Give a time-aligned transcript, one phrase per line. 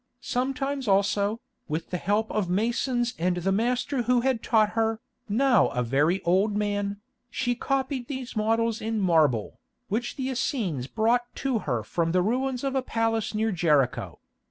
[0.23, 5.67] Sometimes also, with the help of masons and the master who had taught her, now
[5.67, 9.59] a very old man, she copied these models in marble,
[9.89, 14.17] which the Essenes brought to her from the ruins of a palace near Jericho.